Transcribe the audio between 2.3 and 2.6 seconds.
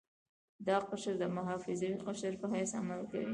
په